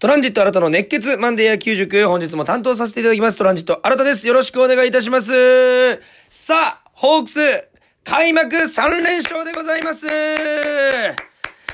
[0.00, 3.36] トランジット新たの熱血マンデー野球塾、本日も担当させていただきます。
[3.36, 4.26] トランジット新たです。
[4.26, 6.00] よろしくお願いいたします。
[6.30, 7.68] さあ、ホークス、
[8.02, 10.06] 開幕3連勝でございます。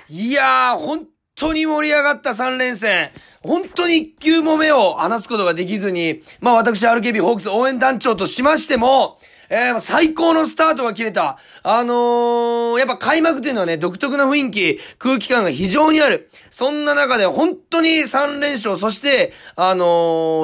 [0.09, 3.11] いやー、本当に盛り上がった3連戦。
[3.45, 11.39] 本当に一球も目を離すことができずに、まあ私 RKB ホークス応援団長としましても、えー、最高のスタートが切れた。
[11.63, 16.31] あのー、やっぱ開幕っていうのはね、独特な雰囲気、空気感が非常にある。
[16.51, 19.85] そんな中で本当に3連勝、そして、あの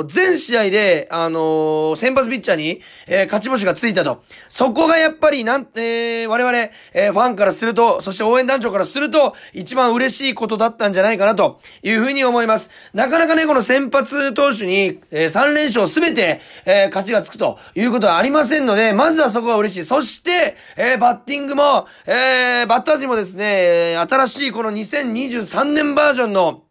[0.03, 4.23] ー、全試合で、あの、先発ピッチャーに、えー、勝ち星がついたと。
[4.49, 6.57] そこがやっぱり、なん、えー、我々、
[6.95, 12.71] えー、ファンからすると、そして応援団長からすると、一番嬉しいことだったんじゃないかなというふうに思います。
[12.95, 19.85] なかなかね、この先発投手に、えー、3連勝すべて、えー、勝ちがつくということはありませんので、まずはそこが嬉しい。
[19.85, 26.65] そして、えー、バッティングも、えー、バッター陣もですね、新しいこの2023年バージョンの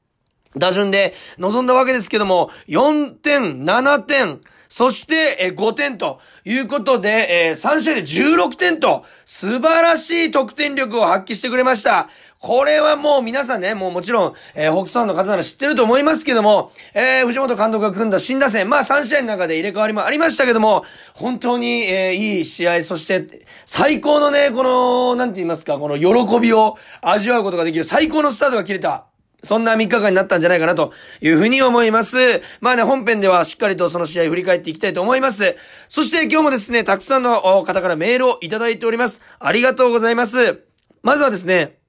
[0.57, 12.07] 打順で臨んだわけですけども、4点、7点、そして、えー、5点ということで、えー、3試合で16点と、素晴らしい得点力を発揮してくれました。
[12.39, 20.85] これはもう皆さんね、もうもちろん、えー、ホークスファンの方なら知ってると思いますけども、えー、藤本監督が組んだ新打線、まあ3試合の中で入れ替わりもありましたけども、
[21.15, 29.10] 本当に、えー、いい試合、そして、最高のね、この、なんて言いますか、この喜びを味わうことができる最高のスタートが切れた。
[29.43, 32.41] そんな3日間になったんじゃないかなというふうに思います。
[32.59, 35.55] まあね、本編ではしっかりとその試合振り返っていきたいと思います。
[35.87, 39.21] そして今日もですね、たくさんの方からメールをいただいております。
[39.39, 40.63] ありがとうございます。
[41.03, 41.80] まずはですね、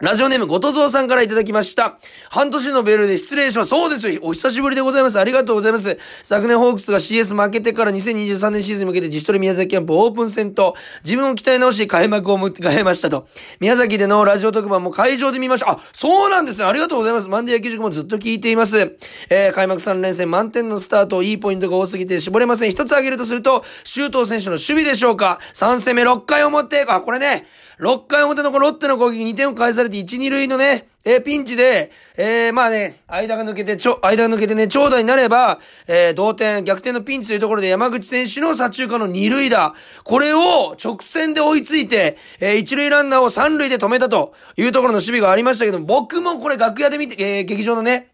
[0.00, 2.00] ラジオネーム、ごとぞうさんからいただきました。
[2.28, 3.68] 半年のベルで失礼します。
[3.68, 4.18] そうですよ。
[4.24, 5.20] お久しぶりでございます。
[5.20, 5.96] ありがとうございます。
[6.24, 13.28] 昨年ホークスが CS 負けてから2023年シーズンに向けて自主トレ宮崎キャンプオープン戦と自分を鍛え直し開幕を迎えましたと。
[13.60, 15.70] 宮崎でのラジオ特番も会場で見ました。
[15.70, 16.64] あ、そうなんですね。
[16.64, 17.28] ありがとうございます。
[17.28, 18.96] マンデー野球塾もずっと聞いています。
[19.30, 22.70] えー、開幕3連戦満点のスタート、いいポイントが多すぎて絞れません。
[22.72, 25.38] 一つ挙げるとすると、周東選手の守備でしょうか。
[25.52, 27.46] 3戦目6回表、あ、これね、
[27.78, 39.74] 6回表のこのロッテの攻撃2点を返されて1、2塁のね、えー、ピンチで、えー、まあね、間が抜けて、ちょ、間が抜けてね、長打になれば、えー、同点、逆転のピンチというところで山口選手の左中間の2塁打。
[40.02, 48.13] これを直線で追いついて、えー、1塁ランナーを3塁で止めたというところの守備がありましたけど、僕もこれ楽屋で見て、えー、劇場のね、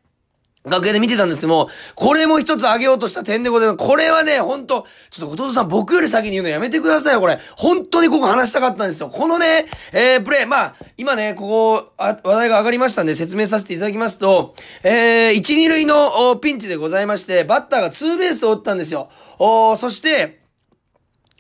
[0.65, 3.77] 楽屋で見てたんですけども、これも一つ上げようとした点でございます。
[3.79, 7.39] これはね、ほんと、ちょっと弟さん僕より先に言うのやめてくださいよ、これ。
[7.57, 9.09] 本当にここ話したかったんですよ。
[9.09, 19.09] このね、えー、プレイ、まあ、今ね、ここ、あ話題が上がりましたんで説明させていただきますと、えー、1、2塁のピンチでございまして、バッターがツーベースを打ったんですよ。
[19.39, 20.40] おそして、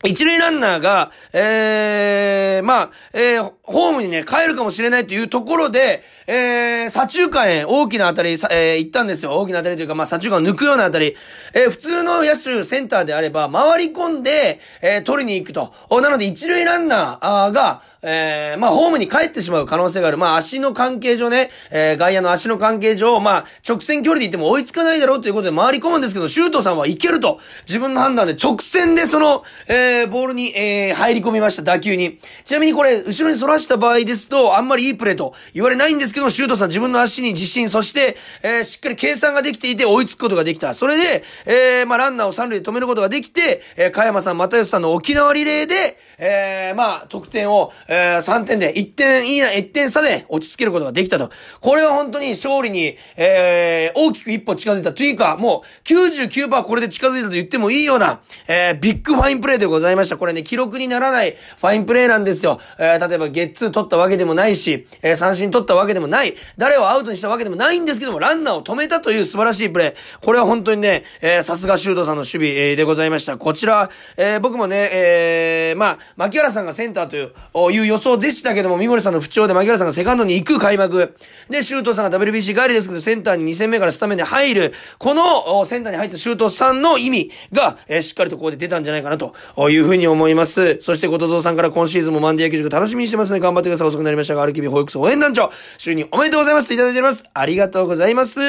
[0.02, 9.32] 一塁ランナーが、えー、まあ、えー、ホームにね、帰るかもしれないというところで、えー、左中間へ大きな当たり、えー、行ったんですよ。
[9.32, 11.14] 大きな当たりというか、まあ、左中間を抜くような当たり。
[11.52, 15.70] えー、普通の野手センターであれば、回り込んで、えー、取りに行くと。
[16.00, 20.16] なので、一塁ランナーが、えー、まあ、ホームに帰ってしまう可能性がある。
[20.16, 27.38] まあ、足の関係上ね、えー、外野の足の関係上、まあ、直線距離で行っても追いつかないだろうということで回り込むんですけど、シュートさんは行けると。
[27.66, 32.18] 自分の判断で直線でその、えー、ボールに、えー、入り込みました、打球に。
[32.44, 40.74] ちなみにこれ、後ろに反らした場合ですと、あんまりいいプレーと言われないんですけども、シュートさん自分の足に自信、そして、えー、しっかり計算ができていて追いつくことができた。
[40.74, 51.30] それで、えー、まあ、ランナーを三塁で止めることができて、えー、加山さん、又吉さんの沖縄リレーで、えー、まあ、得点を、えー、3点で、1点いいな、1点差で落ち着けることができたと。
[51.60, 60.16] これは本当に勝利に、えー、大きく一歩近づいたというか、もう99%これで近づいたと言ってもいいような、えー、ビッグファインプレーでございますございました。
[60.16, 62.60] これね、記録にならないファインプレーなんですよ。
[62.78, 70.24] えー、例えばゲッツー取ったわけでもないし、えー、三振取ったわけでもない、誰をアウトにしたわけでもないんですけども、ランナーを止めたという素晴らしいプレー。
[70.24, 73.38] これは本当にね、えー、さすが周東さんの守備、えー、でございました。
[73.38, 81.16] こちら、えー、僕もね、えー、まあ、牧原さんがセンターというおいう予想でしたけども、三森さんの不調で牧原さんがセカンドに行く開幕。
[81.48, 84.72] で、周東さんが WBC 帰りですけど、センターに2戦目からスタメンで入る。
[84.98, 89.34] この、センターに入った修道さんの意味が、えー、しっかりとここで出たんじゃないかなと
[89.70, 90.78] というふうに思います。
[90.80, 93.86] そして、ことぞうさんから今シーズンもマンディ野球塾楽しみにしてますね頑張ってください。
[93.86, 96.74] 遅くなりましたが、アルキビ保育所応援団長、就任おめでとうございます。
[96.74, 97.30] いただいております。
[97.32, 98.40] ありがとうございます。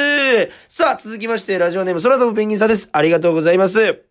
[0.67, 2.89] さあ、続きまして、ラジオネーム、空飛ぶペンギンさんです。
[2.91, 4.10] ありがとうございます。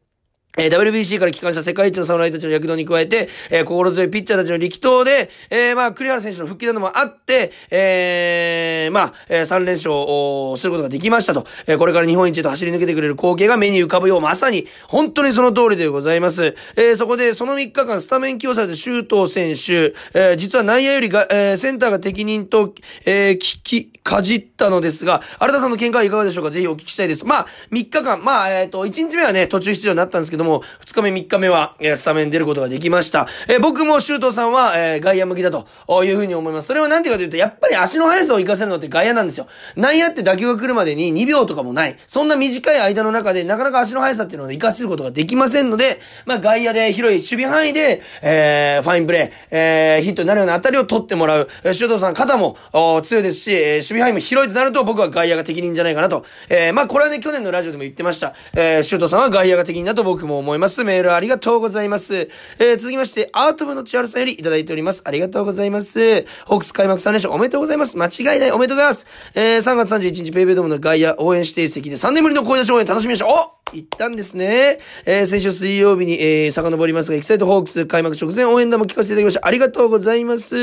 [0.60, 16.54] えー、WBC から帰還した世界一の侍たちの躍動に加えて、えー、心強いピッチャーたちの力投で、えー、まあ、栗原選手の復帰などもあって、えー、まあ、えー、3連勝をすることができましたと、えー、これから日本一へと走り抜けてくれる光景が目に浮かぶよう、まさに、本当にその通りでございます。
[16.76, 22.74] えー、そこで、その3日間スタメン起用された周東選手、えー、実は内野よりが、えー、センターが適任と、
[23.06, 26.50] えー、聞き、かじったのですが、新田さんの見解はいかがでしょうか？
[26.50, 27.24] ぜひお聞きしたいです。
[27.24, 33.26] まあ、3日間、まあ、えっ、ー、と、1日目はね、途中出場になったんですけども、2日目、3日目は、えー、スタメン出ることができました。
[33.48, 35.66] えー、僕も周東さんは、えー、外野向きだと
[36.04, 36.68] いうふうに思います。
[36.68, 39.46] それはなんていうかというと、やっぱり足の速さを活かせるのって外野なんですよ。
[39.76, 41.96] 内野って打球が来るまでに2秒とかもない。
[42.06, 51.48] そんな短い間の中で、なかなか足の速さっていうのを活かせることができませんので、まあ、外野で広い守備範囲で、えー、ファインプレー、えー、ヒットになるような当たりを取ってもらう。
[51.64, 52.56] えー、周東さん、肩も、
[53.02, 56.24] 強いですし、えー、守備範囲も広いとなると、僕は外野が適任じゃないかなと。
[56.48, 58.34] えー、まあ、これはね、去年のラジオでも言ってました。
[58.54, 60.82] えー、周東さんは外野が適任だと僕もも思います。
[60.84, 62.30] メールありがとうございます。
[62.58, 65.02] えー、続きまして、アート部の千春さんよりいただいております。
[65.04, 66.24] ありがとうございます。
[66.46, 67.98] ホークス開幕3連勝おめでとうございます。
[67.98, 68.52] 間違いない。
[68.52, 69.06] おめでとうございます。
[69.34, 73.28] えー、3月31日、ペイペイドームの外野応援指定席で3年ぶりの声出し応援楽しみました。
[73.28, 74.78] お行ったんですね。
[75.06, 79.46] えー、先週水曜日に、えー、遡りますが、エキサイトホークス開幕直前応援団も聞かせていただきました。
[79.46, 80.56] ありがとうございます。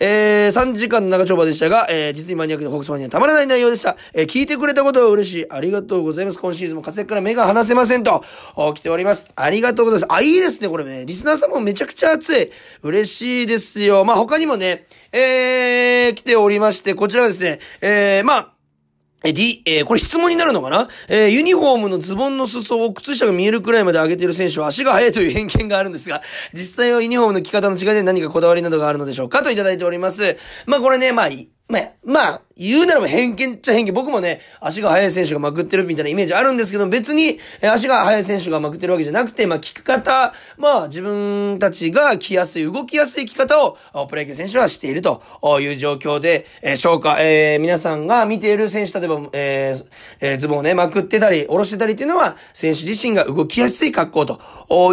[0.00, 3.96] えー、3時間の長丁場でしたが、えー、実にマニアックなホークスファンにはたまらない内容でした。
[4.12, 5.50] えー、聞いてくれたことは嬉しい。
[5.50, 6.38] ありがとうございます。
[6.38, 8.24] 今シーズンも活躍から目が離せませんと、
[8.74, 9.30] 来ております。
[9.36, 10.12] ありがとうございます。
[10.12, 11.06] あ、いいですね、これね。
[11.06, 12.50] リスナーさんもめちゃくちゃ熱い。
[12.82, 14.04] 嬉しいですよ。
[14.04, 18.53] まあ、他にもね、えー、来ておりまして、こちらですね、えー、まあ、
[19.24, 20.88] え、D、えー、これ質問になるのかな？
[21.08, 26.20] えー、ユニフォームのズボンの裾を靴下が見えるくらいまで上げている選手は足が速いという偏見があるんですが、
[26.52, 30.36] 実際はユニフォームの着方の違いで何かこだわりなどがあるのでしょうかといただいております。
[30.66, 31.28] まあこれね、まあ、
[31.74, 33.92] まあ、まあ、言うならば偏見っちゃ偏見。
[33.92, 43.76] 僕もね、足が速い選手がまくってるみたいなイメージあるんですけど、別に、足が速い選手がまくってるわけじゃなくて、まあ、聞く方、まあ、自分たちが着やすい、動きやすい着方を、
[44.08, 45.22] プロ野球選手はしていると
[45.60, 49.86] いう状況で、えー、消化、えー、皆さんが見ている選手、例えば、えー、
[50.20, 54.38] えー、ズボンをね、まくってたり、下ろしてたりっていうのは、選手自身が動きやすい格好と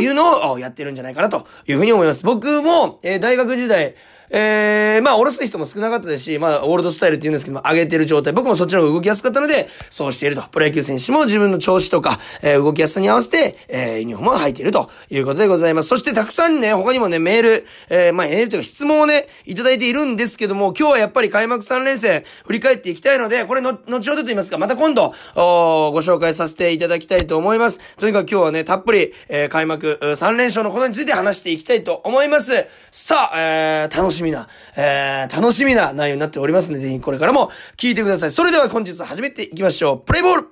[0.01, 2.25] いうのをやってるんじゃないかなというふうに思います。
[2.25, 3.93] 僕も、え、大学時代、
[4.33, 8.33] えー、まあ、おろす人も少なかったですし、まあ、オールドスタイルって言うんですけども、上げてる状態。
[8.33, 10.43] 僕もそっちの方が動きやすかったので、そうしていると。
[10.51, 15.89] プロ野球選手も自分の調子とか、えー、動きやすさに合わせて、えー、ユニフォームを履いているということでございます。
[15.89, 27.79] そしてたくさんね、他にもね、メール、えー、まあ、メールというか質問をね、いただいているんですけども、今日はやっぱり開幕3連戦、振り返っていきたいので、これの、後ほどと言いますか、また今度、おご紹介させていただきたいと思います。
[27.97, 32.65] とにかく今日はね、たっぷり、えー、開幕3連勝のことについて話していきたいと思います。
[32.91, 38.31] さあ、えー、楽しみな、えーえー、楽しみな内容になっておりますので、ぜひこれからも聞いてください。
[38.31, 39.99] それでは本日始めていきましょう。
[39.99, 40.47] プレイボール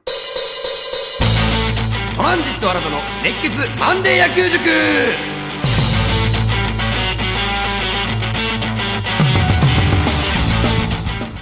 [2.16, 4.60] トランジット新たの熱血マンデー野球塾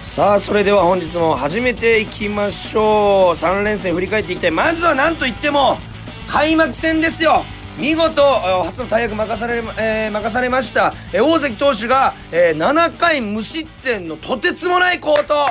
[0.02, 3.38] さあ、それでは本日も始めていきましょう。
[3.38, 4.52] 3連戦振り返っていきたい。
[4.52, 5.78] まずは何と言っても、
[6.28, 7.46] 開幕戦ですよ
[7.78, 8.24] 見事、
[8.66, 15.46] 初の大役任され、えー、任されました、えー、大関投手が、えー、7回無失点のとてつもない好投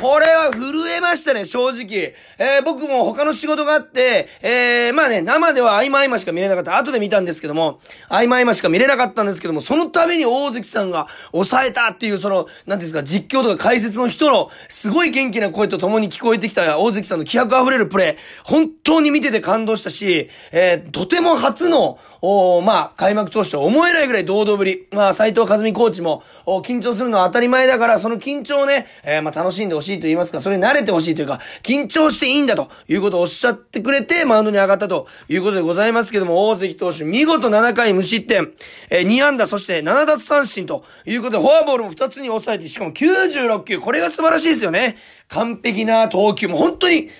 [0.00, 2.14] これは震えましたね、正直。
[2.38, 6.76] えー、僕も他の仕事があって、えー、まあね、生では合間合間しか見れなかった。
[6.76, 24.86] 後で見たんですけども、合間合間しか見れなかったんですけども、そのために大関さんが抑えたっていう、その、なんですか、実況とか解説の人の、すごい元気な声と共に聞こえてきた大関さんの気迫溢れるプレー、本当に見てて感動したし、えー、とても初の、おまあ、開幕投手と思えないぐらい堂々ぶり。
[24.92, 38.52] まあ、斎藤和美コーチも、緊張するのは当たり前だから、その緊張をね、えー、まあ、楽しんでほしいと言いますか、それに慣れてほしいというか、緊張していいんだということをおっしゃってくれて、マウンドに上がったということでございますけども、大関投手、見事7回無失点、
[38.90, 44.96] えー、2安打、そして7奪三振ということで、フォアボールも2つに抑えて、しかも96球、これが素晴らしいですよね。
[45.28, 47.10] 完璧な投球、も本当に、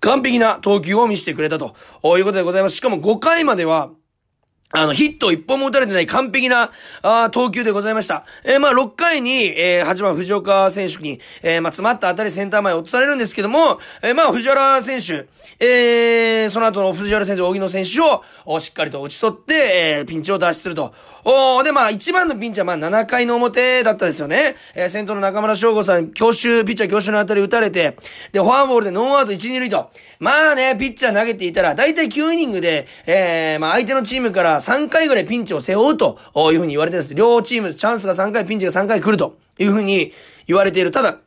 [0.00, 1.74] 完璧な投球を見せてくれたと
[2.16, 2.76] いうことでございます。
[2.76, 3.90] しかも5回までは、
[4.72, 6.70] あの、ヒット一本も打たれてない完璧な、
[7.02, 8.24] あ投球でございました。
[8.44, 15.26] えー、まあ、6回に、えー、8番藤岡選手に、えー、まあ、詰まった当たりセンター前落とされるんですけども、えー、まあ、藤原選手、
[15.58, 19.54] えー、その後の藤原選手、荻野選手を、おしっかりと打ち取って、
[19.98, 20.94] えー、ピンチを脱出すると。
[21.24, 24.54] おで、まあ、一番のピンチは、まあ、7回の表だったですよね。
[24.76, 27.96] えー、先頭の中村翔吾さん、強襲、ピッチャー強襲の当たり打たれて、
[28.30, 29.90] で、フォアボールでノーアウト1、2塁と。
[30.20, 36.18] まあね、ピッチャー投げていたら、だいたい9イニングで、えー、まあ、相手のチームから3回ぐらいピンチを背負うと
[36.52, 37.14] いうふうに言われてるんです。
[37.14, 40.12] 両チーム、チャンスが3回、ピンチが3回来るというふうに
[40.46, 40.90] 言われている。
[40.90, 41.18] ただ、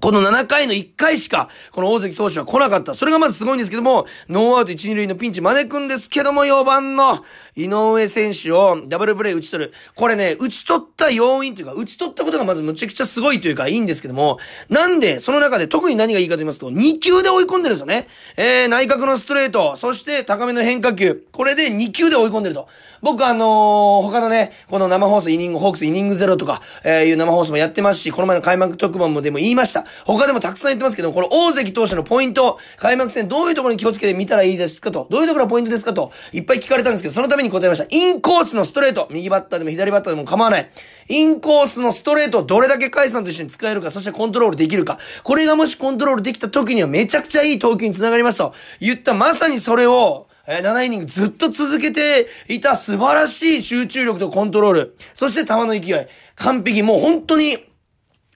[0.00, 2.94] この7回の1回しか、この大関投手は来なかった。
[2.94, 7.22] それがまずすごいんですけども、ノーアウト1、2塁のピンチ招くんですけども、4番の
[7.64, 9.72] 井上選手をダブルプレイ打ち取る。
[9.94, 14.38] これね、打ち取った要因というか、打ち取ったことがまずむちゃくちゃすごいというか、いいんですけども、
[14.68, 18.06] なんで、その中で特に何がいいかと言いますと、2球で追い込んでるんですよね。
[18.36, 21.26] えー、内角のストレート、そして高めの変化球。
[21.32, 22.68] これで2球で追い込んでると。
[23.02, 29.84] 僕あのー、他のね、この生放送イニング、ホークスイニングゼロとか、えー、いう生放送もやってますし、この前の開幕特番もでも言いました。
[30.04, 37.86] 他でもたくさん言ってますけど、この大関投手のポイント、開幕戦どういうところに気をつけて見たらいいですかと、どういうところがポイントですかと、いっぱい聞かれたんですけど、そのために答えました。
[37.88, 40.70] インコースのストレート、右バッターでも左バッターでも構わない。
[41.08, 44.98] インコースのストレートをどれだけイさんと一緒に使えるか、そしてコントロールできるか。
[45.24, 54.96] これがもしコントロールできた時にはめちゃくちゃいい投球につながりますと言ったまさにそれを、え、7イニングずっと続けていた素晴らしい集中力とコントロール。
[55.14, 56.06] そして球の勢い。
[56.34, 56.82] 完璧。
[56.82, 57.69] もう本当に、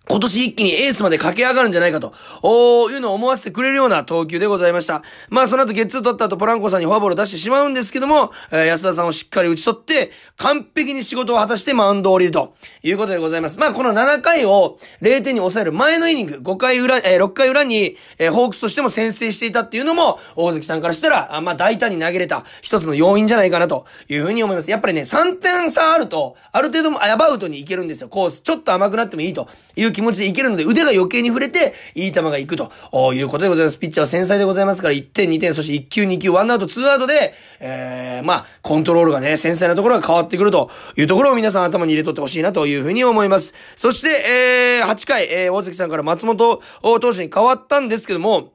[0.06, 5.02] 今年一気にエースまで駆け上がるんじゃないかと、おいうのを思わせてくれるような投球でございました。
[5.30, 13.58] まあその後ゲッツー取った後ポランコさんにフォアボール出してしまうんですけども、えー、安田さんをしっかり打ち取って、完璧に仕事を果たしてマウンドを降りるということでございます。
[13.58, 24.70] まあこの7回を0点に抑える前のイニング、5回裏、えー、6回裏に、えー、ホークスとしても先制していたっていうのも、大関さんからしたら、あまあ大胆に投げれた一つの要因じゃないかなというふうに思います。
[24.70, 28.11] やっぱりね、3点差あると、ある程度もアバウトにいけるんですよ。
[28.11, 28.42] コース。
[28.42, 32.71] ちょっと甘くなってもいいという気持ちでいけるので、腕が余計に触れて、いい球がいくと
[33.15, 33.79] いうことでございます。
[33.79, 43.55] ピッチャーは繊細でございますから、1点、2点、そして1球、2球、1アウト、2アウトで、えー、まあ、コントロールがね、繊細なところが変わってくるというところを皆さん頭に入れとってほしいなというふうに思います。
[43.77, 48.53] そして、えー、8回、えー、大関さんから松本投手に変わったんですけども、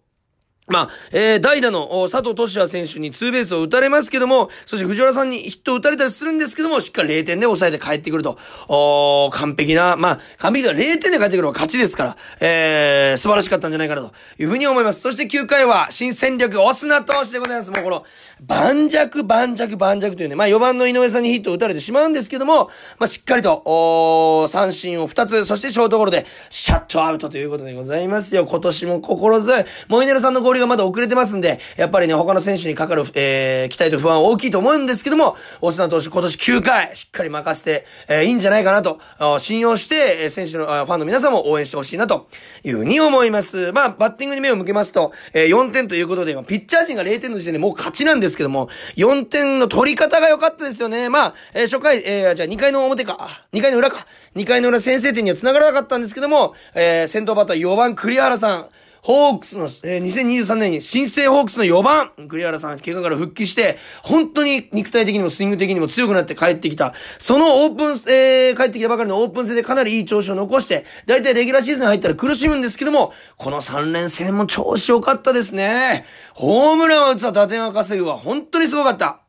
[0.69, 8.37] まあ、えー、代打の佐藤俊也選手にツーベースを打たれますけども、そして藤原さんにヒットを打たれたりするんですけども、しっかり0点で抑えて帰ってくると。
[8.67, 15.01] お完璧な、まあ、完璧では0点で帰ってくるのは勝ちですから、えー、素晴らしかったんじゃないかなというふうに思います。
[15.01, 17.71] そして9回は新戦力、オスナ投手でございます。
[17.71, 18.05] もうこの、
[18.41, 28.45] 盤石、盤石、盤石というね、まあ4番の井上さんにヒットを打たれてしまうんですけども、まあしっかりと、お三振を2つ、そしてショートゴロで、シャットアウトということでございますよ。
[28.45, 29.65] 今年も心強い。
[29.87, 38.99] モイネロさんの合流がまだ遅れてますんで、やっぱりね、他の選手にかかる、えー、期待と不安は大きいと思うんですけども、オスナ投手今年9回、しっかり任せて、えー、いいんじゃないかなと、
[39.39, 42.27] 信用して、え選手の、ファンの皆さんも応援してほしいなと
[42.63, 43.71] いうふうに思います。
[43.71, 51.09] まあ、バッティングに目を向けますと、えー、4点ということで、ピッチャー陣が0点の時点でもう勝ちなんですけども、4点の取り方が良かったですよね。
[51.09, 58.65] まあ、えー、初回、えー、じゃあ2回の表か、2回の裏か、2回の裏先制点には繋がらなかったんですけども、えー、先頭バッター4番栗原さん、
[59.01, 66.93] ホークスの、えー、2023年に新生ホークスの4番、栗原さん、怪我から復帰して、本当に肉体的にもスイング的にも強くなって帰ってきた。
[67.17, 76.05] そのオープン、えー、帰ってきたばかりのオープン戦でかなりいい調子を残して、だいたいレギュラーシーズン入ったら苦しむんですけども、この3連戦も調子良かったですね。
[76.33, 79.21] ホームランは打つわ、打点は稼ぐわ、本当にすごかった。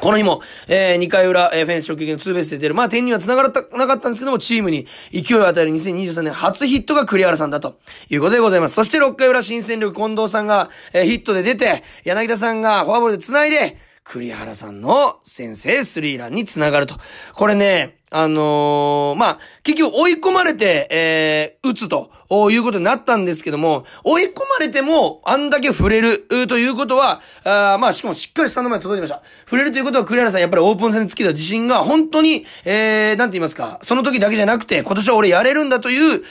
[0.00, 2.74] この日も、えー、2回裏、えー、フェンス直撃のツーベースで出る。
[2.74, 7.78] まあ、点には繋がらなかったんですけども、チームに勢いを与える2023年初ヒットが栗原さんだと
[8.08, 8.74] いうことでございます。
[8.74, 16.96] そして6回裏、新戦力近藤さんが、えー、ヒットで出て、柳田さんがフォアボールで繋いで、栗原さんの先制スリーランに繋がると。
[17.34, 29.22] これね、あのー、まあ、結局追い込まれて、えー、打つとおいうことになったんですけども、追い込まれても、あんだけ触れるということは、あまあ、しかもしっかりスタンド前に届いてました。
[29.44, 36.22] 触れるということは、栗原さんやっぱりオープン戦につけた自信が、本当に、えー、なんて言いますか、その時だけじゃなくて、今年は俺やれるんだという、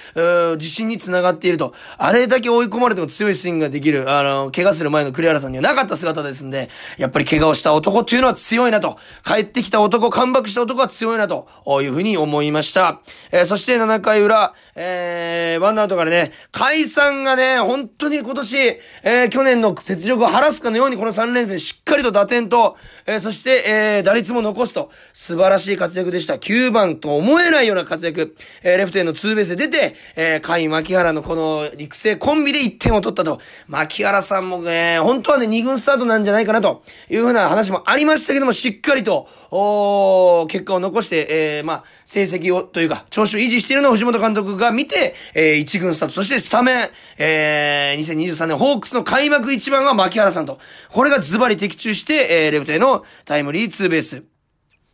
[0.51, 1.74] う自信につながっていると。
[1.98, 8.98] あれだけ追い込まれても強いスイングができる、あの、怪我する前の栗原さんにはなかった姿ですんで、やっぱり怪我をした男っていうのは強いなと。
[9.25, 11.48] 帰ってきた男、カムバックした男は強いなと。
[11.82, 13.01] いうふうに思いました。
[13.32, 26.36] えー、そして7回裏、えー、ワンアウトからね、解散がね、本当に今年、えー、去年の雪辱を晴らすかのようにこの3連戦しっかりと打点と、えー、そして、えー、打率も残すと、素晴らしい活躍でした。
[26.36, 28.36] 9番と思えないような活躍。
[28.63, 33.39] えー、レフトへのツーベースで出て、えー、甲斐牧原のこの育成コンビで1点を取ったと。
[33.67, 50.59] 牧原さんもね、本当はね、2軍スタートなんじゃないかなというふうな話もありましたけども、しっかりと、お結果を残して、えー、まあ、成績を、というか、調子を維持しているのを藤本監督が見て、えー、一軍スタート、そしてスタメン、えー、2023年ホークスの開幕一番は牧原さんと、
[50.89, 54.28] これがズバリ的中して、えー、レフトへのタイムリーツーベース。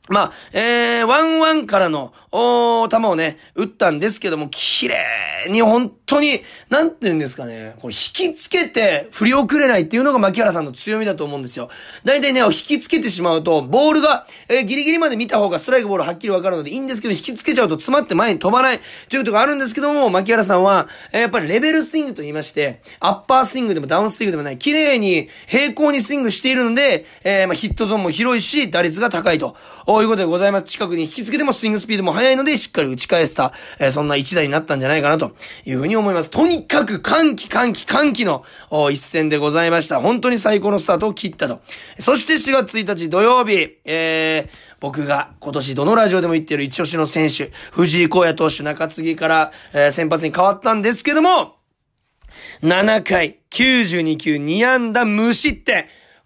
[0.07, 11.69] まあ、えー、ワンワンからの、お球をね、打ったんですけども、綺麗に、本当に、なんて言うんですかね、これ引きつけて振り遅れないっていうのが牧原さんの強みだと思うんですよ。
[12.03, 29.55] 大体ね、引きつけてしまうと、ボールが、えー、ギリギリまで見た方がストライクボールはっきりわかるのでいいんですけど、引きつけちゃうと詰まって前に飛ばないということがあるんですけども、牧原さんは、えー、やっぱりレベルスイングと言いまして、アッパースイングでもダウンスイングでもない、綺麗に平行にスイングしているので、えー、まあ、ヒットゾーンも広いし、打率が高いと。
[29.95, 30.65] こういうことでございます。
[30.65, 35.31] 近くに引きつけてもスイングスピードも速いので、しっかり打ち返した、えー、そんな一打になったんじゃないかなと
[35.63, 36.29] いうふうに思います。
[36.29, 38.43] とにかく歓喜歓喜歓喜の
[38.91, 40.01] 一戦でございました。
[40.01, 41.61] 本当に最高のスタートを切ったと。
[41.97, 51.55] そして4月1日土曜日、えー、僕が今年どのラジオでも言っている一押しの選手、藤井荒野投手中継ぎから、えー、先発に変わったんですけども、
[52.63, 55.85] 7回、92球、2安打無失点。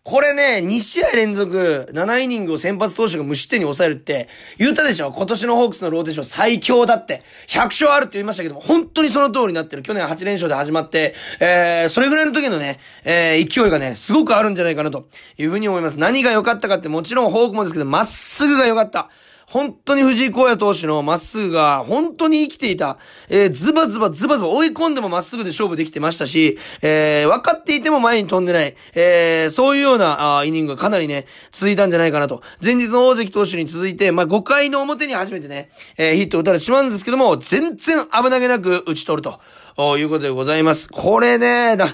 [0.09, 5.11] これね、2試合連続、7イニングを先発投手が無失点に抑えるって、言ったでしょ？
[5.11, 7.21] 今年のホークスのローテーション最強だって。
[7.47, 9.83] 100勝あるって言いましたけども、本当にその通りになってる。
[9.83, 15.99] 去年8連勝で始まって、えー、それぐらいの時のね、えー、勢いがね、すごくあるんじゃないかなというふうに思います。
[15.99, 19.09] 何が良かったかってもちろんホークもですけど、まっすぐが良かった。
[19.49, 22.99] 本当に藤井荒野投手のまっすぐが本当に生きていた。
[23.29, 28.75] えー、ズバズバズバズバ追い込んでもまっすぐで勝負できてましたし、えー、分かっていても前に飛んでない。
[28.93, 32.43] えー、そういうようなあイニングがかなりね、続いたんじゃないかなと。
[32.63, 39.27] 前日の大関投手に続いて、まあ、5回の表に初めてね、えー、ヒットを打たれてしまうんですけども、全然危なげなく打ち取る
[39.75, 40.89] と、いうことでございます。
[40.89, 41.87] これね、だ、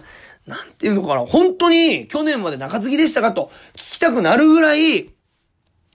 [0.45, 5.14] なんていうのかな、本当に去年まで中継ぎでしたかと聞きたくなるぐらい、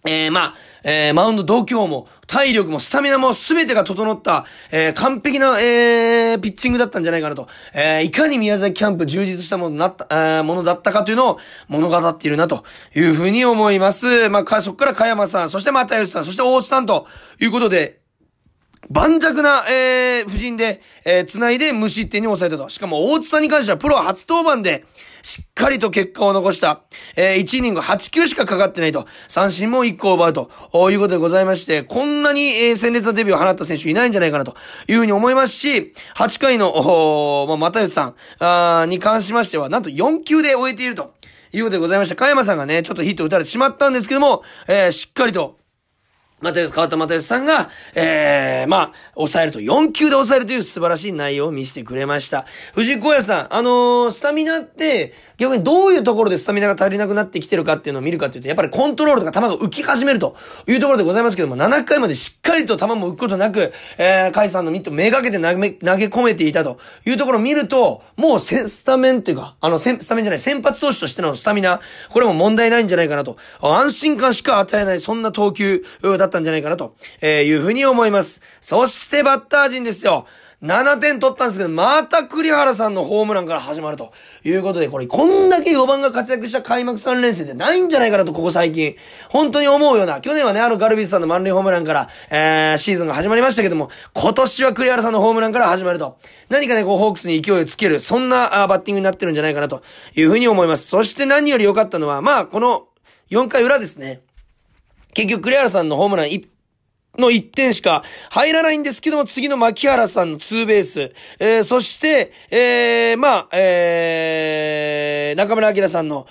[0.06, 7.48] えー、まあ、えー、マウンド度胸も、体力も、スタミナも、すべてが整った、えー、完璧な、えー、ピッチングだったんじゃないかなと。
[7.74, 11.38] えー、いかに宮崎キャンプ充実したものなった、えー、ものだったかというのを
[11.68, 12.64] 物語っているなと
[12.94, 14.30] いうふうに思います。
[14.30, 17.06] まあ、そこから加山さん、そして又吉さん、そして大津さんと
[17.38, 17.99] いうことで、
[18.90, 22.68] 盤石な、えー、布陣で、えー、繋いで無失点に抑えたと。
[22.68, 24.84] しかも、大津さんに関してはプロ初登板で、
[25.22, 26.82] しっかりと結果を残した。
[27.14, 29.06] えー、1イニング8球しかかかってないと。
[29.28, 30.50] 三振も1個奪うと。
[30.90, 34.56] いうことでございまして、こんなに、えー、鮮烈なデビューを放った選手いないんじゃないかなと
[34.88, 41.14] いうふうに思いますし、8回の、おまあ、又吉さんあに関しましては、なんと4球で終えていると。
[41.52, 42.14] いうことでございました。
[42.14, 45.59] 加山さんがね、ちょっとヒット打たれてしまったんですけども、えー、しっかりと、
[46.42, 52.46] 又吉、川田又吉さんが、ええー、まあ、抑えると、4球で抑えるという素晴らしい内容を見せてくれました。
[52.74, 71.80] 藤井小屋さん、あのー、スタミナって、逆にどういうところでスタミナが足りなくなってきてるかっていうのを見るかっていうと、やっぱりコントロールとか球が浮き始めるというところでございますけども、7回までしっかりと球も浮くことなく、えー、カイさんのミットめがけて投げ、投げ込めていたというところを見ると、もうスタメンっていうか、あの、スタメンじゃない、先発投手としてのスタミナ、
[72.10, 73.38] これも問題ないんじゃないかなと。
[73.62, 75.82] 安心感しか与えない、そんな投球
[76.18, 76.94] だったんじゃないかなと。
[77.22, 78.42] えー、いうふうに思います。
[78.60, 80.26] そしてバッター陣ですよ。
[80.62, 84.12] 7点取ったんですけど、また栗原さんのホームランから始まると
[84.44, 88.94] いうことで、これ、こんだけ4番が活躍した開幕3連戦ってないんじゃないかなと、ここ最近。
[89.30, 96.18] 本当に思うような、去年はね、あるガルビスさんの満塁ホームランから、えー、シーズンが始まりましたけども、今年は栗原さんのホームランから始まると。
[96.50, 99.82] 何かね、こう、ホークスに勢いをつける、そんなあバッティングになってるんじゃないかなと
[100.14, 100.86] いうふうに思います。
[100.86, 102.88] そして何より良かったのは、まあ、この
[103.30, 104.20] 4回裏ですね。
[105.14, 106.46] 結局、栗原さんのホームラン1
[107.18, 116.26] の1点しか入らないんですけども、次の牧原さんのツーベース、えー、そして、えー、まあ、えー、中村明さんの、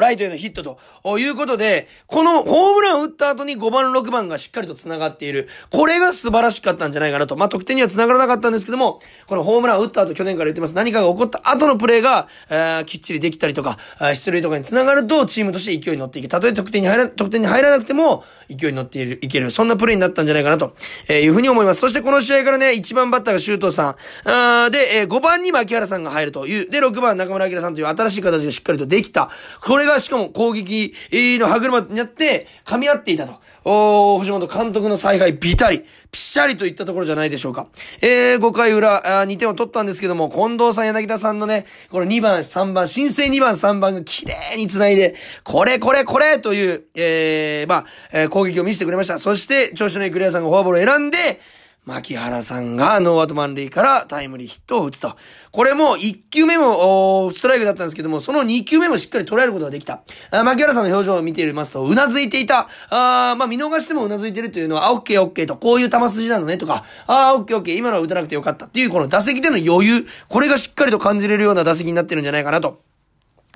[0.00, 0.78] ライトへのヒットと
[1.08, 5.48] ということで、このホームランを打った後に5番、6番がしっかりと繋がっている。
[5.70, 7.34] これが素晴らしかったんじゃないかなと。
[7.34, 10.74] まあ、得点には繋がらなかったんですけども、このホームランを打った後、去年から言ってます。
[10.74, 13.78] 何かが起こった後のプレーが、えー、きっちりできたりとか、
[14.12, 16.28] 出塁とかに繋がると、チームとして勢いに乗っていけ。
[16.28, 19.18] たとえ得点に入ら、得点に入らなくても、勢いに乗っている。
[19.22, 20.74] いける、そんなプレイになったんじゃないかなと、
[21.08, 21.80] えいうふうに思います。
[21.80, 29.30] そしてこの試合からね、1番バッターが周東さん、あで、えー、5番に牧原さんが入るという、で、6番中村明さんという新しい形がしっかりとできた。
[29.62, 33.34] これがしかも攻撃の歯車になって、噛み合っていたと。
[33.64, 37.66] お藤本監督の采配ビタリ、ピシャリといったところじゃないでしょうか。
[38.00, 49.18] えー、5回裏、あ2点を取ったんですけども、近藤さん、柳田さんのね、この2番、3番、新生2番、3番が綺麗に繋いで、これ、これ、これという、えー、まあ、えー、攻撃を見せてくれました。
[49.18, 51.40] そして、調子のいいクリアさんがフォアボールを選んで、
[51.88, 55.16] 牧原さんがノーアウト満塁からタイムリーヒットを打つと。
[55.52, 60.02] これも1球目もストライクだったんですけども、その2球目もしっかり捉えることができた。
[60.30, 62.68] あ牧原さんの表情を見ていますと、うなずいていた。
[62.90, 72.82] あまあ見逃してもうなずいてるというのは、あ、オッケーオッケーと、こういう球筋なのねとか、あ、オッケーオッケー、今のは打たなくてよかったっていう、この打席での余裕、これがしっかりと感じれるような打席になってるんじゃないかなと。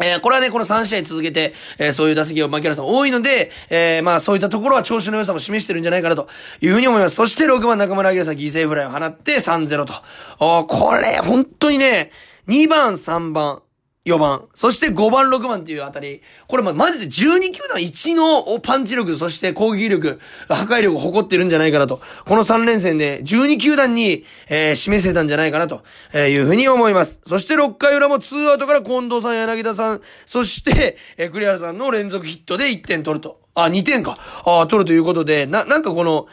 [0.01, 6.29] えー、これはね、この3試合続けて、えー、そういう打席を槙原さん多いので、えー、まあそういったところは調子の良さも示してるんじゃないかなと
[6.61, 7.17] いうふうに思います。
[7.17, 9.95] そして6番中村晃さん犠牲フライを放って3-0と。
[10.39, 12.11] おこれ、本当にね、
[12.49, 13.63] 2番、3番、
[14.05, 22.01] 4番、そして5番、6番っていうあたり、これま、マジで12球団1のパンチ力、そして攻撃力、破壊力を誇ってるんじゃないかなと。
[22.27, 27.21] この3連戦で12球団に、えー、示せたんじゃないかなとえいうふうに思います。
[27.25, 33.41] そして6回裏も2アウトから近藤さん、柳田さん、そして、えー、栗原さんの連続ヒットで1点取ると。
[33.55, 34.19] あ、2点か。
[34.45, 36.27] あ、取るということで、な、なんかこの、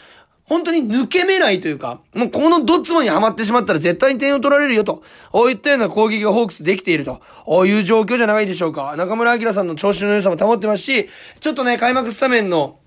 [0.49, 8.95] 本当に抜け目ないというか、もうこのドッツボにはまってしまったら絶対に点を取られるよと、こういったような攻撃がホークスできていると、こういう状況じゃないでしょうか。
[8.97, 11.07] 中村明さんの調子の良さも保ってますし、
[11.39, 12.78] ちょっとね、開幕スタメンの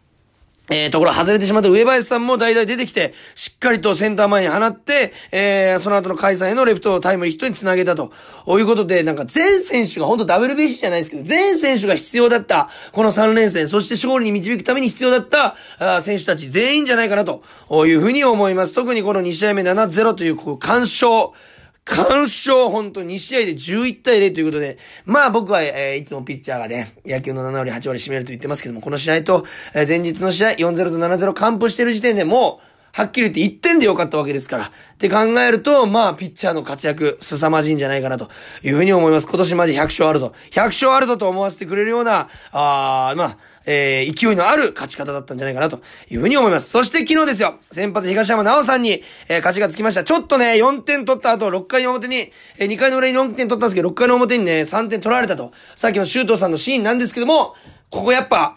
[0.75, 8.11] えー、ところ外れてしまった上林さんも代々出てきて、しっかりとセンター前に放って、えー、その後の解散へのレフトタイムリーヒットにつなげたと。
[8.47, 17.43] いうことで、なんか全選手が、本当 WBC じゃないですけど、全選手が必要だった、この3連戦、そして勝利に導くために必要だった、あ選手たち全員じゃないかなと
[17.87, 18.75] いうふうに思います。
[18.75, 21.35] 特にこの2試合目7-0という、こう、干渉。
[21.85, 34.65] 干渉、本当2試合で11対0ということで、まあ僕は、えー、いつもピッチャーがね、野球の7割8割占めると言ってますけども、この試合と、えー、前日の試合4-0と7-0完封してる時点でもう、はっきり言って1点でよかったわけですから。
[34.67, 38.29] って考えると、まあ、ピッチャーの活躍、凄まじいんじゃないかなと
[38.63, 39.27] いうふうに思います。
[39.27, 40.35] 今年マジ100勝あるぞ。
[40.51, 46.71] 100勝あるぞと思わせてくれるような、ああまあ、えー、勢いのある勝ち方だったんじゃないかなというふうに思います。
[46.71, 50.05] そして昨日ですよ、先発東山直さんに、えー、勝ちがつきました。
[50.05, 55.53] ちょっとね、4点取った後、6回の表に、えー、2回の裏に4点取ったんですけど、6回の表にね、3点取られたと。
[55.77, 57.55] さっきの周東さんのシーンなんですけども、
[57.91, 58.57] ここやっぱ、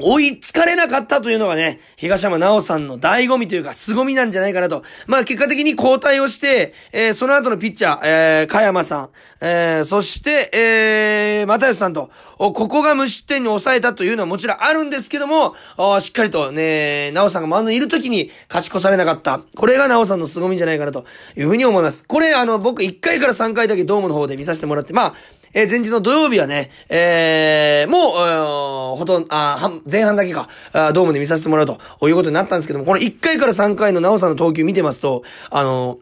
[0.00, 4.84] 追いつかれなかったというのがね、東山直さんの醍醐味というか、凄みなんじゃないかなと。
[5.06, 15.56] まあ結果的に交代をして、えー、その後のピッチャー、えー、加山さん、えー、そして、えー、又吉さんと、ここが無失点に抑えたというのはもちろんあるんですけども、
[16.00, 19.40] しっかりとね、直さんがマウンドにいる時に勝ち越されなかった。
[19.56, 21.04] これが直さんの凄みじゃないかなと
[21.36, 22.04] いうふうに思います。
[22.06, 25.14] これあの、僕1回から3回だけドームの方で見させてもらって、まあ、
[25.52, 35.98] えー、前日の土曜日はね、えー、もう、ほとんど、あ、前半だけか、あドームで見させてもらうということになったんですけども、この1回から3回のなおさんの投球見てますと、あの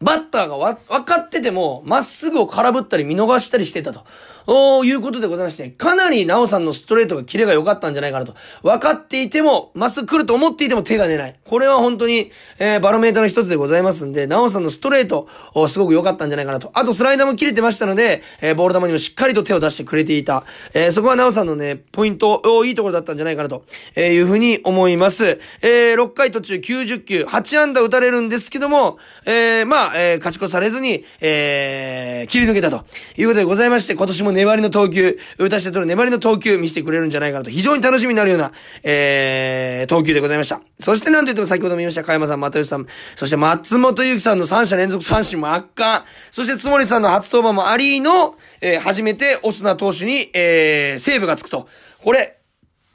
[0.00, 4.04] バッターがわ、分かってても、まっすぐを空振ったり見逃したりしてたと。
[4.46, 8.34] おいうことでございまして、かなりなおさんのストレートがキレが良かったんじゃないかなと。
[8.62, 11.38] 分かっていても、まっすぐ来ると思っていても手が出ない。
[11.44, 16.70] これは本当に、えー、バロメーターの一つでございますんで、なおさんのストレート、おすごく良かったんじゃないかなと。
[16.74, 20.44] あとスライダーも切れてましたので、えー、ボール球にもしっかりと手を出してくれていた。
[20.74, 25.38] えー、そこはなおさんのね、ポイント、おいいところだったんじゃないかなと、えー、いうふうに思います。
[25.62, 32.84] えー、6回途中90球、8安打打たれるんですけども、えー、まあ、えー、勝ち越されずに、えー、切り抜けたと
[33.16, 40.60] いうことでございまして、今年も粘りの投球、打たして取る粘りの投球見せてくれるんじゃないかなと、非常に楽しみになるような、えー、投球でございました。
[40.78, 51.68] そしてなんといっても先ほども言いました、加山さん、又吉さん、そして松本祐樹さんの3者連続三振も圧巻、そして津森さんの初登板もありの、えー、初めてオスナ投手に、えー、セーブがつくと。
[52.02, 52.39] これ、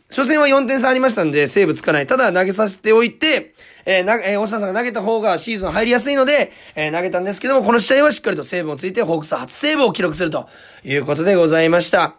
[0.09, 2.07] 初戦は4点差ありましたんで、セーブつかない。
[2.07, 3.53] ただ投げさせておいて、
[3.85, 10.47] えー、な、えー、大下さんが投げた方がシーズン入りやすいので、えー、投げたんですけども、この試合はしっかりとセーブをついて、ホークス初セーブを記録すると
[10.83, 12.15] いうことでございました。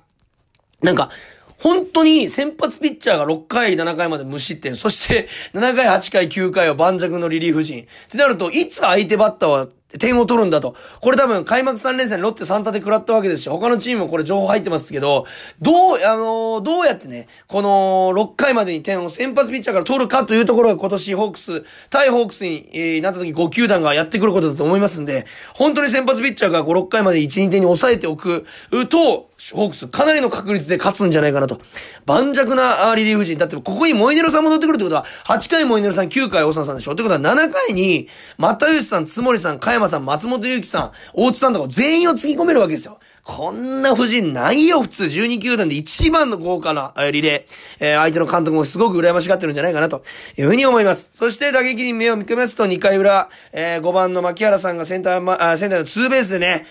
[0.83, 1.11] なんか、
[1.59, 7.85] 本当に先発ピッチャーが6回、7回まで無失点、そして7回、8回、9回は盤石のリリーフ陣。
[7.85, 9.67] ってなると、いつ相手バッターは
[9.99, 10.75] 点を取るんだと。
[11.01, 15.27] これ多分開幕3連戦ロッテ3立て食らったわけですし、他のチームもこれ情報入ってますけど、
[15.61, 28.47] どう、あのー、どうやってね、この6回までに点を先発ピッチャーから取るかというところが今年ホークス、対ホークスに、えー、なった時5球団がやってくることだと思いますんで、本当に先発ピッチャーが5、6回まで1、2点に抑えておく
[28.89, 31.61] と、ホークスかなりの確率で勝つんじゃないかなと。
[32.07, 33.37] 盤石なリリーフ陣。
[33.37, 42.99] だってここにモイネロさん戻ってくるってことは、8回モイネロさん、9回大沢さんでしょってことは7回に、又吉さん、つもりさん、加山さん、松本祐樹さん、大津さんとか全員をつぎ込めるわけですよ。
[43.25, 45.05] こんな布陣ないよ、普通。
[45.05, 47.53] 12球団で一番の豪華なリレー。
[47.81, 50.03] えー、相手の監督もすごく羨ましがってるんじゃないかなと
[50.39, 51.11] いうふうに思います。
[51.13, 56.67] そして打撃に目を向けますと2回裏、えー、5番の牧原さんがセンター、ま、センターのツーベースでね、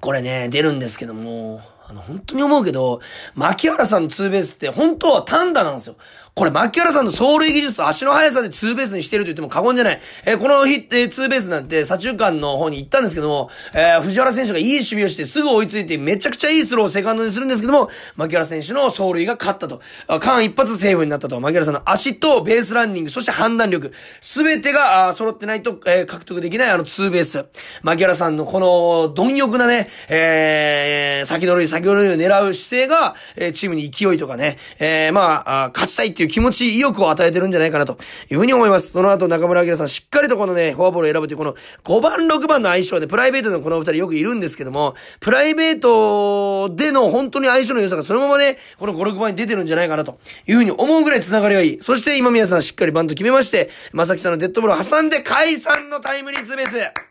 [0.00, 3.00] これね、出るんですけども、あの、本当に思うけど、
[3.34, 5.96] 牧原さんのツーベースって本当は単打なんですよ。
[6.34, 10.00] これ、牧原さんの走塁技術と足の速さでツーベースにしてると言っても過言じゃない。
[10.24, 19.80] えー、この日、えー、ツーベースなんて左中間の方に行ったんですけども、えー、藤原選手がいい守備をしてすぐ追いついてめちゃくちゃいいスローをセカンドにするんですけども、牧原選手の走塁が勝ったと。
[20.06, 21.40] 間一発セーフになったと。
[21.40, 27.44] 牧原さんの足とベースランニング、そして判断力、すべてが、あ揃ってないと、えー、獲得できないあのツーベース。
[27.82, 37.96] 牧原さんのこの、貪欲なね、えー、先の塁、先の塁を狙う姿勢が、えー、チームに勢いとかね、えー、まあ、あ勝ちたいっていうていう気持ち、意欲を与えてるんじゃないかなと
[38.30, 38.92] いうふうに思います。
[38.92, 41.54] その後、中村明さん、しっかりとこのね、フォアボールを選ぶという、この
[41.84, 51.78] 5番、6番の相性で、プライベートのこの2人よくいるんですけども、プライベートでの本当に相性の良さがそのままね、この5、6番に出てるんじゃないかなというふうに思うぐらい繋がりがいい。
[51.80, 57.09] そして今皆さんしっかりバント決めまして、まさきさんのデッドボールを挟んで解散のタイムリーツーベース。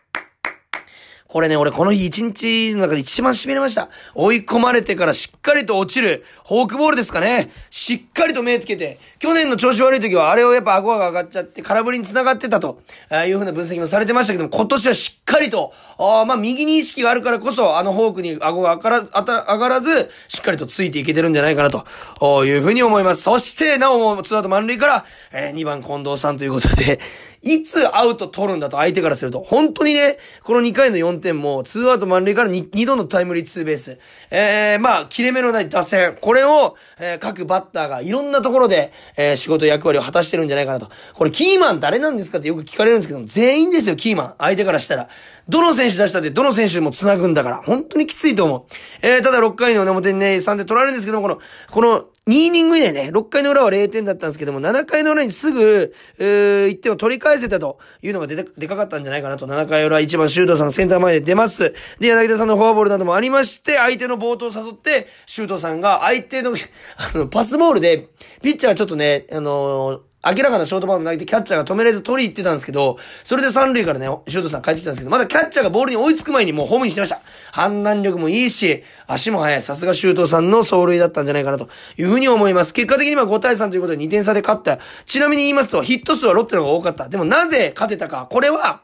[1.30, 3.88] これね、俺この日一日の中で一番痺れました。
[4.16, 7.52] 追い込まれてからしっかりと落ちる、フォークボールですかね。
[7.70, 23.22] しっかりと目つけて、去年の調子悪い時はあれをやっぱ顎が上がっちゃって空振りに繋がってたと、あいう風な分析もされてましたけども、今年はしっかりと、ああまあ右に意識があるからこそ、あのフォークに顎が上がらず、上がらず、しっかりとついていけてるんじゃないかなと、いう風に思います。
[23.22, 26.98] そして、なおもツアウト満塁から、えー、2番近藤さんということで、
[27.42, 33.98] いつアウト取るんだと相手からすると、本当にね、この2回の4点も、2アウト満塁から 2, 2度のタイムリーツーベース。
[34.30, 36.18] えー、まあ、切れ目のない打線。
[36.20, 40.90] これを、えー、各バッターがいろんなところで、えー、仕事役割を果たしてるんじゃないかなと。
[41.14, 44.34] これ、キーマン誰なんですかってよく聞かれるんですけど、全員ですよ、キーマン。
[44.38, 45.08] 相手からしたら。
[45.48, 48.62] どの選手出したって、どの選手も繋ぐんだから、本当にきついと思う。
[49.02, 51.38] えー、ただ6回の表にね、3点取られるんですけども、この、
[51.70, 59.46] この、2イニングでね、6回の裏は0点だったんですけども、7回の裏にすぐ、えー、1点を取り返返せたというのがででかかったんじゃないかなと。
[59.46, 61.74] 7回裏1番修道さんセンター前で出ます。
[61.98, 66.52] で、柳田さんのフォアボールなどもありまして、相手の冒頭を誘って、修道さんが相手の
[67.14, 68.08] あの、パスボールで、
[68.42, 77.20] ピッチャーはちょっとね、あのー明らかなショートバウンド投げてキャッチャーが止めれず取り行ってたんですけど、それで三塁からね、シュートさん帰ってきたんですけど、まだキャッチャーがボールに追いつく前にもうホームインしてました。
[77.52, 79.62] 判断力もいいし、足も速い。
[79.62, 82.74] さすが周東さんの走塁だったんじゃないかなというふうに思います。
[82.74, 84.78] 結果的には5対3ということで2点差で勝った。
[85.06, 87.08] ちなみに言いますと、ヒット数はロッテの方が多かった。
[87.08, 88.28] でもなぜ勝てたか。
[88.30, 88.82] これは、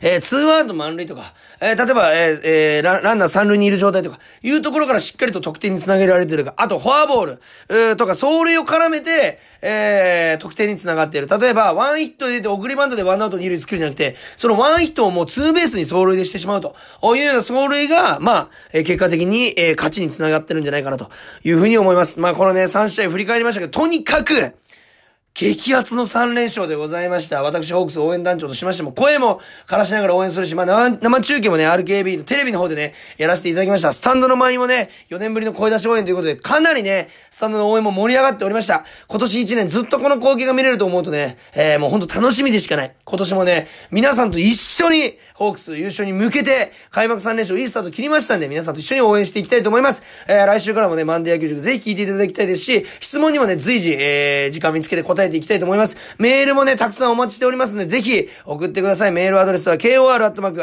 [0.00, 11.26] えー、ツーアウト満塁とか、えー、例えば、えー、えー、ランナー三塁にいる状態とか、いうところからしっかりと得点につなげられてるか、あと、フォアボール、えー、とか、走塁を絡めて、えー、得点につながっている。
[11.26, 16.76] 例えば、ワンヒットで出て送りバントでワンアウト二塁作るんじゃなくて、そのワンヒットをもうツーベースに走塁でしてしまうと。
[17.16, 21.10] いうような走塁が、まあ、えー、結果的に、えー、勝ちにつながってるんじゃないかなと
[21.44, 22.20] いうふうに思います。
[22.20, 24.54] まあ、このね、3試合振り返りましたけど、とにかく、
[25.34, 27.42] 激アツの3連勝でございました。
[27.42, 33.92] 私、ホークス応援団長としましても、声もからしながら応援するし、まあ、生中継もね、RKB のテレビの方でね、やらせていただきました。
[33.92, 38.84] スタンドの前にもね、4年ぶりの声出し応援ということで、かなりね、スタンドの応援も盛り上がっておりました。
[39.06, 42.96] 今年1年ずっとこの光景が見れると思うとね、えー、もうほんと楽しみでしかない。
[43.04, 50.02] 今年もね、皆さんと一緒に、ホークス優勝に向けて、開幕3連勝いいスタート切りましたんで、皆さんと一緒に応援していきたいと思います。
[50.26, 55.96] えー、来週からもね、マンデー野球塾ぜひ聞いていただきたいですし、質問にもね、随時、えー、時間見つけて答ええていきたいと思います。
[56.18, 59.12] メールもね、たくさんお待ちしておりますので、ぜひ送ってください。
[59.12, 60.58] メールアドレスは kor.rkbr.jp、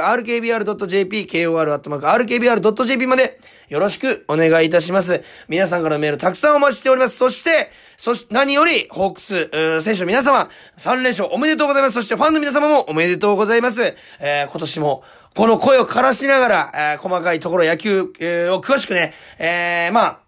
[1.26, 5.24] kor.rkbr.jp までよろしくお願いいたします。
[5.48, 7.18] 皆さんからのメールたくさんお待ちしております。
[7.18, 9.50] そして、そして、何より、ホークス、
[9.82, 11.94] 選手の皆様、3連勝おめでとうございます。
[11.94, 13.96] そして、ファンの皆様もおめでとうございます。
[14.20, 15.04] えー、今年も、
[15.36, 20.25] この声を枯らしながら、えー、細かいところ野球、えー、を詳しくね、えー、まあ、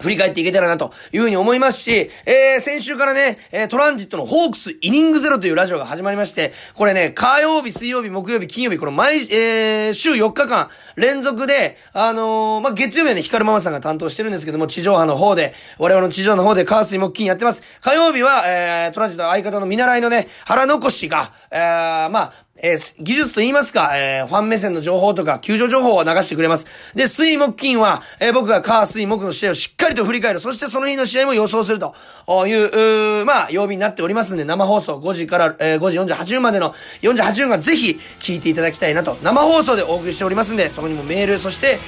[0.00, 17.62] 振り返っていけたらなというふうに思いますし、えー、先週からね、えー、トランジットのホークスイニングゼロというラジオが始まりまして、これね、火曜日、水曜日、木曜日、金曜日、この毎、えー、週4日間連続で、あのー、まあ、月曜日はね、光ママさんが担当してるんですけども、地上波の方で、我々の地上の方で、火水木金やってます。
[17.80, 26.66] 火曜日は、えー、トランジット相方の見習いのね、腹残しが、えー、まあ、えー、技術と言いますか、えー、ファン目線の情報とか、救助情報を流してくれます。
[26.94, 30.40] で、水木金は、えー、僕がカー水木の試合をしっかりと振り返る。
[30.40, 31.94] そしてその日の試合も予想すると
[32.46, 41.78] いう、うまあ、曜日になっておりますんで、生放送5時から、えー、5時48分までの48分がぜひ聞いていただきたいなと、生放送でお送りしておりますんで、そこにもメール、そして、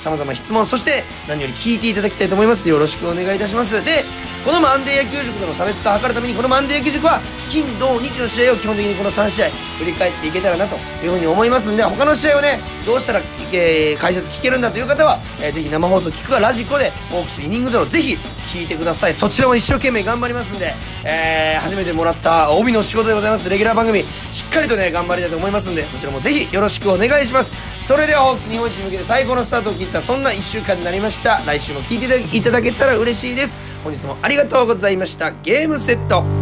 [0.00, 2.68] 様々質問、そして何より聞いていただきたいと思います。
[2.68, 3.84] よろしくお願いいたします。
[3.84, 4.04] で、
[4.44, 13.20] このマンデー野球塾との差別化を図るために、このマンデー野球塾は、金、土、日の試合を基本的にこの3試合振り返ってっていけたらなというふうに思いますんで他の試合をねどうしたら、
[13.52, 18.18] えー、解説聞けるんだという方は、えー、ぜひ生放送聞くかラジコでホークスイニングゼロぜひ
[18.52, 19.14] 聞いてください。
[19.14, 23.48] そちらも一生懸命頑張りますんで、えー、初めてもらった帯の仕事でございます。
[23.48, 27.52] レギュラー番組しっかりとね頑張りたいと思いますんでそちらもぜひよろしくお願いします。
[27.80, 31.40] それではホークス日本一に向けて最高のスタートを切ったそんな1週間になりました。
[31.46, 33.56] 来週も聞いていただけたら嬉しいです。
[33.84, 35.30] 本日もありがとうございました。
[35.30, 36.39] ゲームセット。